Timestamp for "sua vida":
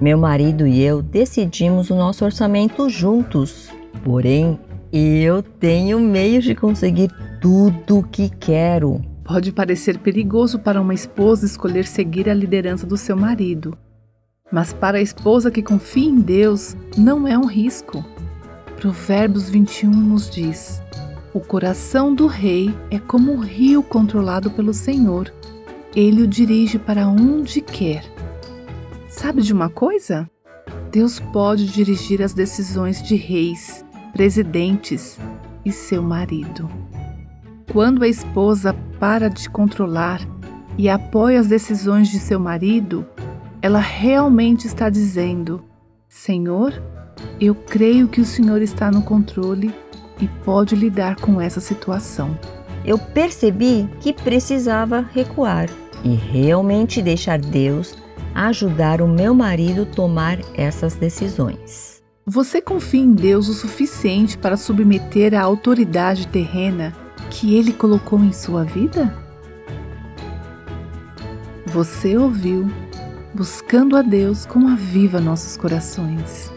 68.32-69.14